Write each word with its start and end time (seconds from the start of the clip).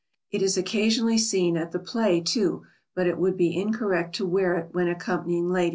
It 0.31 0.41
is 0.41 0.57
occasionally 0.57 1.19
seen 1.19 1.55
at 1.57 1.73
the 1.73 1.77
play, 1.77 2.21
too, 2.21 2.63
but 2.95 3.05
it 3.05 3.19
would 3.19 3.37
be 3.37 3.55
incorrect 3.55 4.15
to 4.15 4.25
wear 4.25 4.55
it 4.57 4.69
when 4.73 4.87
accompanying 4.87 5.47
ladies. 5.47 5.69